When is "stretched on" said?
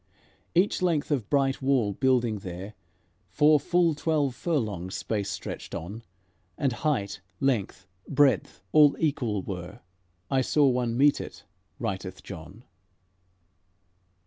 5.29-6.01